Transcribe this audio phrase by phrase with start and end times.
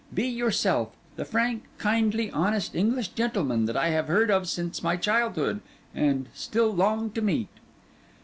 [0.11, 4.97] Be yourself: the frank, kindly, honest English gentleman that I have heard of since my
[4.97, 5.61] childhood
[5.93, 7.49] and still longed to meet.